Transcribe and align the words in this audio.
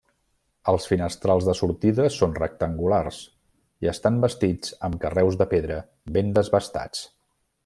Els 0.71 0.87
finestrals 0.91 1.49
de 1.49 1.53
sortida 1.59 2.07
són 2.15 2.33
rectangulars 2.39 3.21
i 3.85 3.93
estan 3.95 4.19
bastits 4.27 4.75
amb 4.89 5.01
carreus 5.05 5.41
de 5.43 5.51
pedra 5.57 5.81
ben 6.19 6.37
desbastats. 6.41 7.11